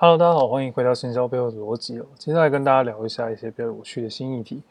[0.00, 2.06] Hello，大家好，欢迎回到新销背后的逻辑哦。
[2.16, 4.62] 接下来跟大家聊一下一些比较有趣的新议题。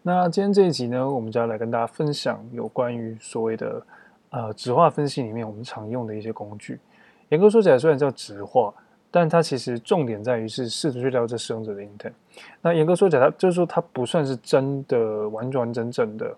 [0.00, 3.82] 那今天这一集呢，我们就要来跟大家分享有关于所谓的
[4.30, 6.80] 呃质化分析里面我们常用的一些工具。
[7.28, 8.72] 严格说起来，虽然叫质化，
[9.10, 12.14] 但它其实重点在于是试图去了解使用者的 intent。
[12.62, 16.34] 那严格说起来，它就是说它不算是真的完完整整的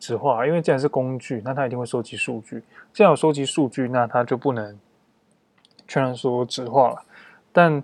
[0.00, 2.60] 质化，因为既然是工具，那它一定会收集数据。
[2.92, 4.76] 既然有收集数据，那它就不能
[5.86, 6.96] 全然说质化了。
[7.54, 7.82] 但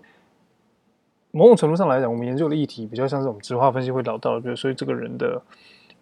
[1.31, 5.41] 某种程度上来讲，我们研究的议题比较像是我们质化分析会聊到的，比如说这个人的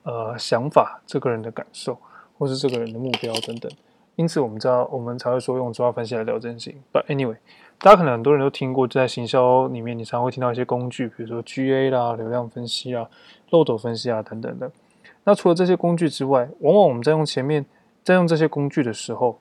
[0.05, 1.99] 呃想法、这个人的感受，
[2.39, 3.71] 或是这个人的目标等等。
[4.17, 6.75] 因此，我们知道我们才会说用质化分析来聊真心。
[6.93, 7.37] But anyway，
[7.79, 13.07] 大家可能很多人都听过，在行销里面，你常会听到一些工具，比如说 GA 啦、流量分析啊、
[13.51, 14.73] 漏斗分析啊等等的。
[15.25, 17.65] 那除了这些工具之外，往往我们在用前面
[18.03, 19.39] 在用这些工具的时候，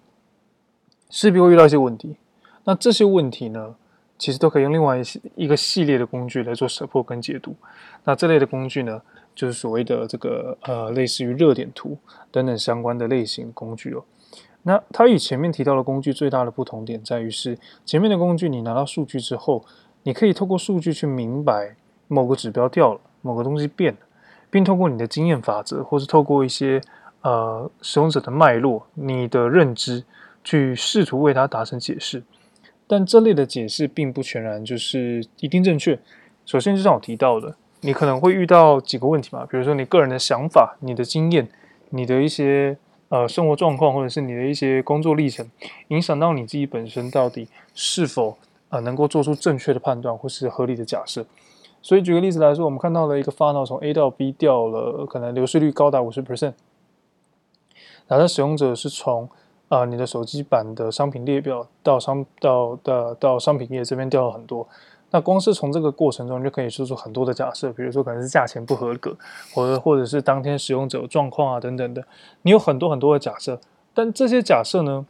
[1.10, 2.18] 势必会遇到一些问题。
[2.66, 3.76] 那这些问题呢，
[4.18, 5.04] 其实都可以用另外一
[5.36, 7.56] 一个系列的工具来做 support 跟解读。
[8.04, 9.02] 那这类的工具呢，
[9.36, 11.98] 就是所谓的这个呃，类似于热点图
[12.32, 14.04] 等等相关的类型工具哦。
[14.64, 19.64] 那它与前面提到的工具最大的不同点在于是，前面的工具你拿到数据之后，
[20.04, 21.76] 你可以透过数据去明白
[22.08, 24.00] 某个指标掉了，某个东西变了，
[24.50, 26.82] 并透过你的经验法则，或是透过一些
[27.22, 30.04] 呃使用者的脉络，你的认知
[30.44, 32.24] 去试图为它达成解释。
[32.88, 36.00] 但这类的解释并不全然就是一定正确。
[36.46, 41.48] 首先，就像我提到的，你可能会遇到几个问题嘛，比如说你个人的想法、你的经验、
[41.90, 42.78] 你的一些
[43.10, 45.46] 呃生活状况，或者是你的一些工作历程，
[45.90, 48.38] 影响到你自己本身到底是否
[48.70, 51.26] 呃能够做出正确的判断或是合理的假设。
[51.82, 56.54] 所以，举个例子来说，我们看到了一个 funnel 从 A 到 B 掉了，可能流失率高达五十 percent，
[58.08, 59.30] 然后使用者是从
[59.70, 64.68] 啊、你的手机版的商品列表到商到到到商品页这边掉了很多。
[65.10, 69.16] 那光是从这个过程中，就可以说出很多的假设，比如说可能是价钱不合格，
[69.54, 72.06] 或者或者是当天使用者状况啊等等的。
[72.42, 73.60] 你有很多很多的假设，
[73.94, 75.06] 但这些假设呢，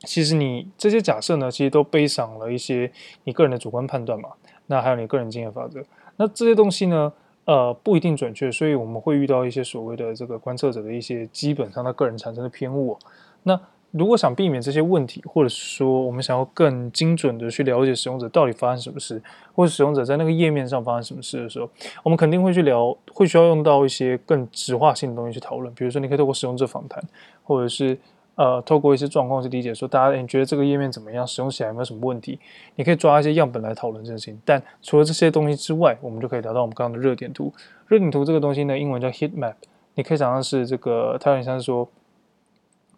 [0.00, 2.92] 其实你这些假设呢，其实都背上了一些
[3.24, 4.30] 你个人的主观判断嘛。
[4.66, 5.82] 那还有你个人经验法则，
[6.16, 7.12] 那这些东西呢，
[7.46, 12.98] 呃，不一定准确，所以我们会遇到一些所谓的这个观测者的一些基本上他个人产生的偏误。
[13.42, 13.60] 那
[13.92, 19.20] 如果想避免这些问题，或者说我们想要更精准的去了解使用者到底发生什么事，
[19.52, 21.68] 或者使用者在那个页面上发生什么事的时候，
[22.04, 25.74] 我们肯定会去聊，会需要用到一些更直化性的东西去讨论。
[25.74, 27.02] 比如说，你可以透过使用者访谈，
[27.42, 27.98] 或者是
[28.36, 32.38] 呃，透过一些状况去理解说，大家你觉得这个页面怎么样，使用起来有没有什么问题？
[32.76, 34.40] 你可以抓一些样本来讨论这件事情。
[34.44, 37.52] 但除了这些东西之外，我们就可以聊到我们刚刚的热点图。
[37.88, 39.54] 热点图这个东西呢，英文叫 heat map，
[39.96, 41.88] 你可以想象是这个，它有点像是说。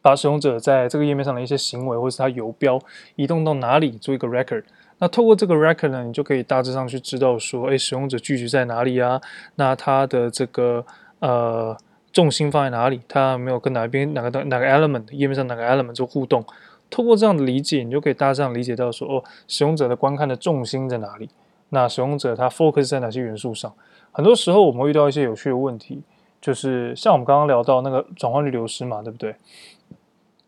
[0.02, 2.78] 把使用者在这个页面上的一些行为，或是他游标
[3.16, 4.64] 移动到哪里做一个 record。
[4.98, 9.20] 那透过这个 record 呢，你就可以大致上去知道说，哎，使用者聚集在哪里啊？
[9.54, 10.84] 那他的这个
[11.20, 11.76] 呃
[12.12, 13.00] 重心放在哪里？
[13.08, 16.44] 他没有跟哪边哪个哪个 element 页面上哪个 element 做互动？
[16.90, 21.28] 透过这样的理解，你就可以大致上理解到说，哦，使用者的观看的重心在哪里？
[21.70, 23.72] 那使用者他 focus 在哪些元素上？
[24.12, 26.02] 很多时候我们会遇到一些有趣的问题，
[26.38, 29.34] 就是像我们刚刚聊到那个转换率流失嘛，对不对？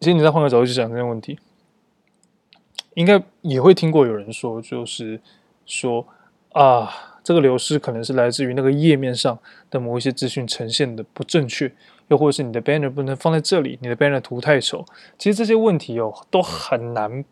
[0.04, 1.38] 其实你再换个角度去讲这些问题，
[2.92, 5.18] 应该也会听过有人说，就是
[5.64, 6.06] 说
[6.52, 6.90] 啊，
[7.22, 9.38] 这个流失可能是来自于那个页面上
[9.70, 11.72] 的某一些资讯呈现的不正确，
[12.08, 14.84] 又或者是你的 banner 不能放在这里，你的 banner 图太丑。
[15.16, 17.24] 其实这些问题哦，都很难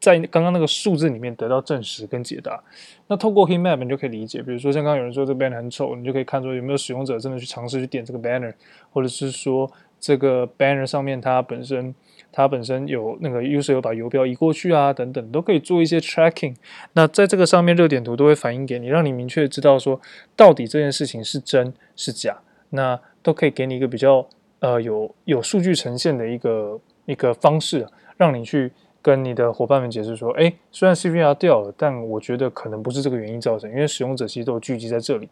[0.00, 2.60] 在刚刚那个数字里面得到证实跟解答。
[3.06, 8.52] 那透过 heat map 你就可以理解，比如说像刚刚有人说这个 banner 很丑，你就可以看出有没有使用者真的去尝试去点这个 banner，
[8.90, 9.70] 或者是说。
[10.02, 11.94] 这个 banner 上面，它本身
[12.32, 16.56] 它本身有那个 user 有把游标移过去啊，等等，都可以做一些 tracking。
[16.94, 20.00] 那在这个上面，热点图都会反映给你，让你明确知道说
[20.34, 22.40] 到底这件事情是真是假。
[22.70, 24.26] 那都可以给你一个比较
[24.58, 27.86] 呃有有数据呈现的一个一个方式，
[28.16, 35.28] 让你去跟你的伙伴们解释说，哎，虽然 CVR 掉了，但我觉得可能不是这个原因造成，因为使用者其实都聚集在这里。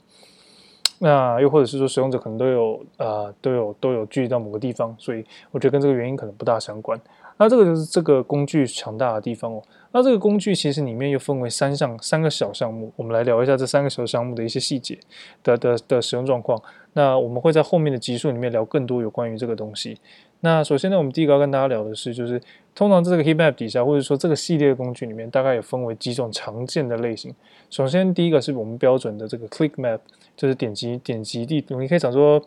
[1.03, 7.01] 那又或者是说，使用者可能都有呃都有都有聚集到某个地方，所以我觉得跟这个原因可能不大相关。
[7.39, 9.63] 那这个就是这个工具强大的地方哦。
[9.93, 14.99] 那这个工具其实里面又分为三项三个小项目，我们来聊一下这三个小项目的一些细节
[15.43, 16.63] 的的的使用状况。
[16.93, 19.99] 那我们会在后面的集数里面聊更多有关于这个东西。
[20.43, 22.41] 那首先呢，我们第一个要跟大家聊的是，就是
[22.75, 27.35] 通常这个 heat map 底下，或者说这个系列的工具里面，大概有分为几种常见的类型。
[27.69, 30.01] 首先，第一个是我们标准的这个 click map，
[30.35, 31.79] 就是点击点击地图。
[31.79, 32.43] 你可以讲说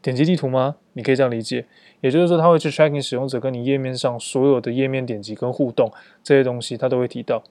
[0.00, 0.76] 点击地图吗？
[0.94, 1.66] 你可以这样理解，
[2.00, 5.92] 也就是说，它会去 tracking 使用者跟你页面上所有的页面点击跟互动
[6.24, 7.42] 这些东西，它都会提到。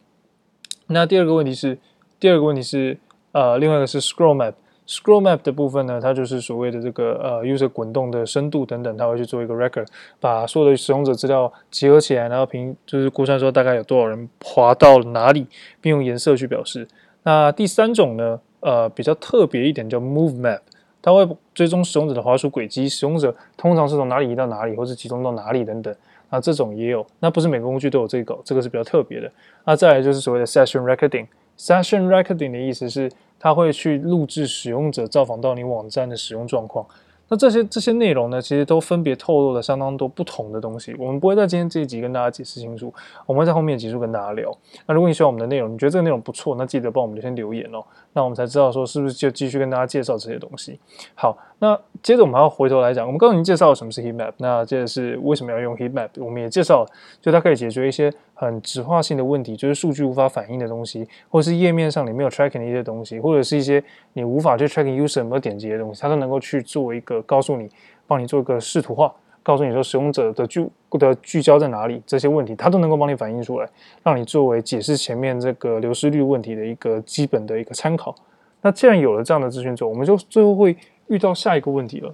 [0.87, 1.77] 那第二个问题是，
[2.19, 2.97] 第二个问题是，
[3.33, 4.55] 呃，另外一个是 scroll map。
[4.87, 9.87] Scroll map 的部分呢，它就是所谓的这个呃 user 滚动的深度等等，它会去做一个 record，
[10.19, 15.47] 把所有的使用者资料集合起来，然后凭就是估算说大概有多少人滑到哪里，
[15.81, 16.87] 并用颜色去表示。
[17.23, 20.59] 那第三种呢，呃，比较特别一点叫 move map，
[21.01, 25.93] 它会追踪使用者的滑鼠轨迹，使用者通常是从哪里移到哪里，或是集中到哪里等等。
[26.29, 29.31] 那这种也有，那不是每个工具都有这个，这个是比较特别的。
[29.65, 33.11] 那再来就是所谓的 session recording，session recording 的意思是。
[33.39, 36.85] 它会去录制使用者造访到你网站的使用状况。
[37.27, 40.95] 那这些这些内容呢，其实都分别透露了相当多不同的东西。
[40.99, 42.93] 我们不会在今天这一集跟大家解释清楚，
[43.25, 44.55] 我们会在后面的集数跟大家聊。
[44.85, 47.83] 那如果你喜欢我们的内容，你觉得这个内容不错，那记得帮我们先留言哦，
[48.15, 50.79] 那我们才知道说是不是就继续跟大家介绍这些东西。
[51.13, 56.89] 好，那接着我们还要回头来讲，我们刚刚已经介绍了什么是 heat map，那接着是为什么要用 heat map，我们也介绍了，
[57.21, 63.83] 就它可以解决一些很直化性的问题，就是数据无法反映的东西，或者是页面上你没有 tracking 的一些东西，或者是一些
[64.13, 67.69] 你无法去 tracking user 有没有点击的东西，它都能够去做一个告诉你。
[68.07, 69.11] 帮你做一个视图化，
[69.45, 73.69] 告诉你说使用者的聚的聚焦在哪里，这些问题它都能够帮你反映出来，
[74.01, 78.15] 让你作为解释前面这个流失率问题的一个基本的一个参考。
[78.61, 80.75] 那既然有了这样的资讯之后，我们就最后会
[81.09, 82.11] 遇到下一个问题了。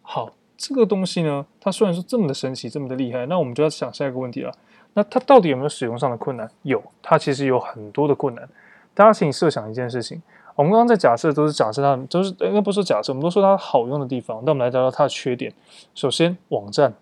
[0.00, 4.50] 好，这个东西呢，它虽然是这么的神奇，这么的厉害，那我们就要想下一个问题了。
[4.94, 6.50] 那它到底有没有使用上的困难？
[6.62, 8.48] 有，它其实有很多的困难。
[8.94, 10.22] 大家请设想一件事情。
[10.60, 14.42] 我们刚刚在假设都是假设它都是应该不是假设，我们都说它好用的地方。
[14.44, 15.50] 那我们来聊聊它的缺点。
[15.94, 16.92] 首先，网站，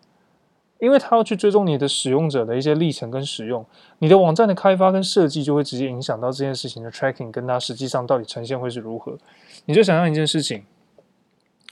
[0.78, 3.66] 因为它要去追踪你的使用者的一些历程跟使用，
[3.98, 9.18] 你的网站的开发跟设计就会直接影响到这件事情的 tracking，跟它实际上到底呈现会是如何。
[9.64, 10.62] 你就想象一件事情。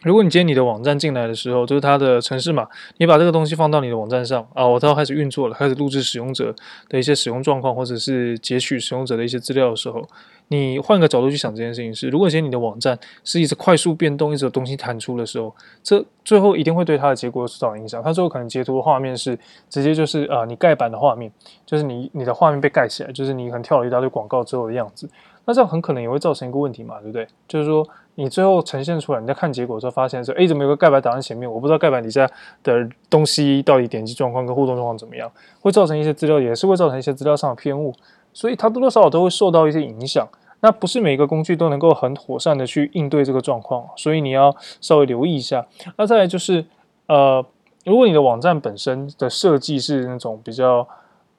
[0.02, 6.54] 如果你今天你的网站进来的时候，就是它的程式码，你把这个东西放到你的网站上啊，我都要开始运作了，开始录制使用者
[6.88, 10.06] 的一些使用状况，或者是截取使用者的一些资料的时候，
[10.48, 15.52] 你换个角度去想这件事情是，如果今天你的网站是一直快速变动，一直有东西弹出的时候，
[15.82, 18.02] 这最后一定会对它的结果受到影响。
[18.02, 19.36] 它最后可能截图的画面是
[19.70, 21.32] 直接就是啊、你盖板的画面，
[21.64, 25.08] 就是你你的画面被盖起来，就是你可能跳了一大堆广告之后的样子。
[25.46, 27.26] 那这样很可能也会造成一个问题嘛，对不对？
[27.48, 31.50] 就是说，你最后呈现出来，你在看结果的时候，发现说，诶，怎么有个盖板挡在前面？
[31.50, 32.26] 我不知道盖板底下
[32.64, 35.30] 的东西到底点击状况跟互动状况怎么样，
[35.60, 37.94] 会造成一些资料，也是会造成一些资料上的偏误，
[38.32, 40.26] 所以它多多少少都会受到一些影响。
[40.60, 45.66] 那不是每一个工具都能够很妥善的去应对这个状况，所以你要稍微留意一下。
[45.96, 46.64] 那再来就是，
[47.08, 47.44] 呃，
[47.84, 50.88] 如果你的网站本身的设计是那种比较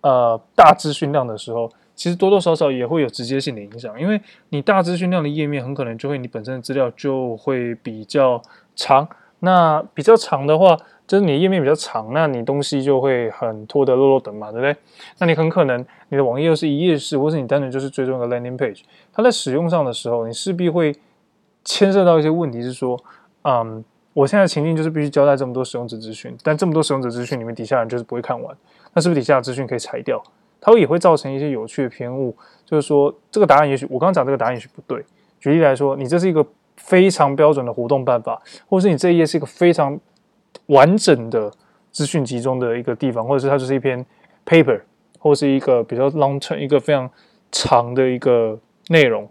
[0.02, 1.70] 呃大资讯量的时候。
[1.98, 8.42] 其实多多少少也会有直接性的影响，因为你大资讯量的页面很可能就会你本身的资料就会比较
[8.76, 9.06] 长。
[9.40, 14.76] 那比较长的话，就是你页面比较长，那你东西就会很拖得落落等嘛，对不对？
[15.20, 18.82] 那你很可能你的网页又是一页式，或是你单纯就是追踪一个 landing page，
[19.14, 20.96] 它在使用上的时候，你势必会
[21.64, 23.00] 牵涉到一些问题，是说，
[23.44, 28.58] 嗯，我现在情境就是必须交代这么多使用者资讯，但这么多使用者资讯里面底下人就是不会看完，
[28.94, 30.20] 那是不是底下的资讯可以裁掉？
[30.60, 35.04] 它也会造成一些有趣的偏误，就是说这个答案也许我刚刚讲这个答案也许不对。
[35.40, 36.44] 举例来说，你这是一个
[36.76, 39.98] 非常标准的活动办法，或是你这一页是一个非常
[40.66, 41.52] 完整的
[41.92, 44.04] 资讯集中的一个地方，或者是它就是一篇
[44.46, 44.82] paper，
[45.20, 47.08] 或是一个比较 long term 一个非常
[47.52, 49.30] 长的一个内容。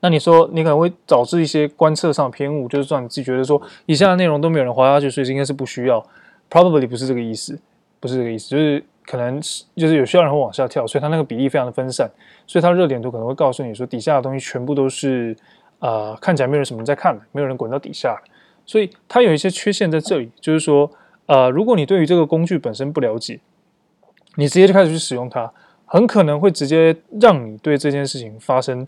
[0.00, 6.04] 那你说你可能会导致一些观测上的偏误，就是说你自己觉得说以下的内容都没有人滑下去，所以应该是不需要。
[6.50, 7.58] Probably 不是这个意思，
[8.00, 8.84] 不是这个意思，就是。
[9.08, 12.10] 可能是就是有需要人会往下跳，所以它那个比例非常的分散，
[12.46, 15.34] 所以它热点图可能会告诉你说底下的东西全部都是
[15.78, 18.20] 呃看起来没有什么人在看，没有人滚到底下，
[18.66, 20.90] 所以它有一些缺陷在这里，就是说
[21.26, 23.40] 呃如果你对于这个工具本身不了解，
[24.36, 25.50] 你直接就开始去使用它，
[25.86, 28.86] 很可能会直接让你对这件事情发生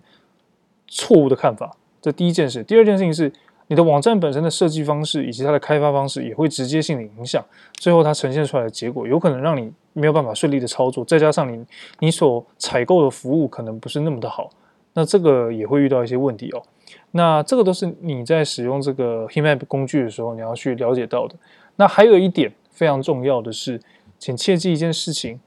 [0.86, 1.76] 错误的看法。
[2.02, 3.32] 这第一件事，第二件事情是。
[3.70, 11.64] 你的网站本身的设计方式以及它的开发方式也会直接性的影响，最后它呈现出来的结果有可能让你没有办法顺利的操作，再加上你
[12.00, 14.50] 你所采购的服务可能不是那么的好，
[14.94, 16.60] 那这个也会遇到一些问题哦。
[17.12, 21.36] 那这个都是你在使用这个 Heat Map 工具的时候你要去了解到的。
[21.76, 23.80] 那还有一点非常重要的是，
[24.18, 25.38] 请切记一件事情。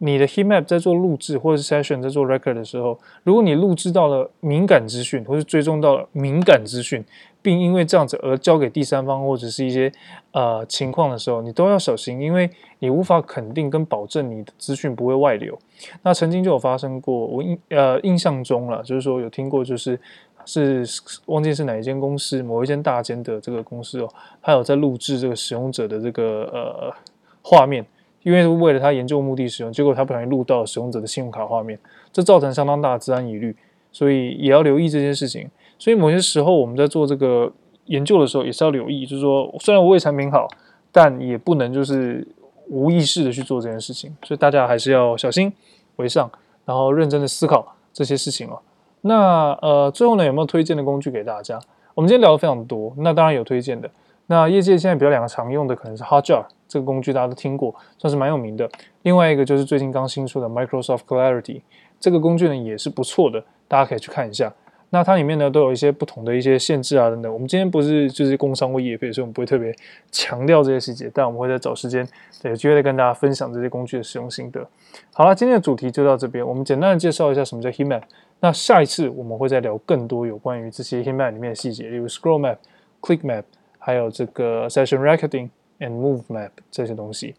[0.00, 7.04] 你的 heat map 在做录制或者是 session 在做 record 的时候，如果你录制到了敏感资讯，或是追踪到了敏感资讯，
[7.48, 9.90] 并因为这样子而交给第三方或者是一些
[10.32, 12.50] 呃情况的时候，你都要小心，因为
[12.80, 15.58] 你无法肯定跟保证你的资讯不会外流。
[16.02, 19.98] 那曾经就有发生过，我印呃印象中了，就是说有听过，就是
[20.44, 20.84] 是
[21.24, 24.08] 忘记是哪一间公司，某一间大间的这个公司哦，
[24.42, 26.94] 他有在录制这个使用者的这个呃
[27.40, 27.82] 画面。
[28.24, 31.78] 因为为了他研究目的使用，结果他不小心录到使用者的信用卡画面，
[32.12, 33.56] 这造成相当大的资安疑虑，
[33.90, 35.48] 所以也要留意这件事情。
[35.78, 37.52] 所以某些时候我们在做这个
[37.86, 40.48] 研究的时候，也是要留意，就是说虽然我为产品好，
[40.90, 42.26] 但也不能就是
[42.68, 45.52] 无意识的去做这件事情，所以大家还是要小心
[45.96, 46.30] 为上，
[46.64, 48.58] 然后认真的思考这些事情哦。
[49.02, 51.58] 那呃，最后呢，有没有推荐的工具给大家？
[51.94, 53.88] 我们今天聊的非常多，那当然有推荐的。
[54.26, 58.68] 那业界现在比较两个常用的可能是 Hotjar 这个工具，大家都听过，算是蛮有名的。
[59.02, 61.62] 另外一个就是最近刚新出的 Microsoft Clarity
[61.98, 64.52] 这个工具呢，也是不错的，大家可以去看一下。
[64.90, 67.32] 那它里面呢都有一些不同的一些限制啊等等。
[67.32, 69.74] 我们今天不是就是工商或业配，所以我们不会特别
[70.10, 72.06] 强调这些细节，但我们会再找时间
[72.44, 74.66] 有机会再跟大家分享这些工具的使用心得。
[75.12, 78.02] 好了，今天的主题就到这边，我们简单的介绍一下什么叫 Heat Map。
[78.40, 82.56] 那下一次我们会再聊更多有关于这些 Heat Map 里面的细节，例如 Scroll Map、
[83.02, 83.42] Click Map，
[83.78, 87.34] 还有这个 Session Recording and Move Map 这些东西。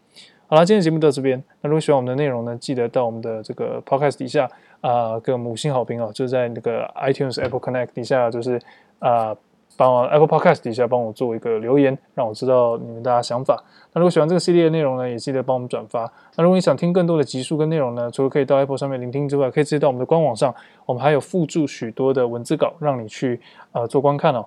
[0.50, 1.40] 好了，今天节目到这边。
[1.60, 8.60] 那如果喜欢我们的内容呢，记得到我们的这个 Podcast 底下啊，给我们五星好评哦，就在那个 iTunes Apple Connect 底下，就是
[8.98, 9.32] 啊，
[9.76, 13.62] 帮我 Apple Podcast 底下帮我做一个留言，让我知道你们大家想法。
[13.92, 16.12] 那如果喜欢这个系列的内容呢，也记得帮我们转发。
[16.34, 20.52] 那如果你想听更多的集数跟内容呢，除了可以到 Apple 上面聆听之外，可以直接到我们的官网上，
[20.84, 23.40] 我们还有附注许多的文字稿，让你去
[23.70, 24.44] 呃做观看哦。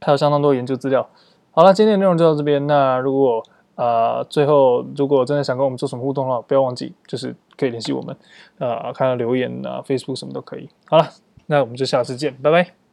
[0.00, 1.08] 还有相当多研究资料。
[1.52, 2.66] 好了，今天的内容就到这边。
[2.66, 3.40] 那如果
[3.74, 8.16] 啊最后如果真的想跟我们做什么互动的话，不要忘记就是可以联系我们，
[8.58, 10.68] 啊看到留言啊，Facebook 什么都可以。
[10.86, 11.08] 好了，
[11.46, 12.83] 那我们就下次见，拜拜。